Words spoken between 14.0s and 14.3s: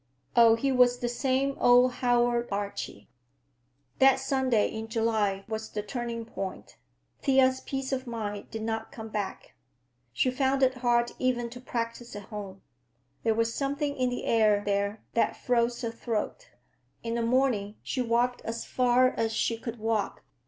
the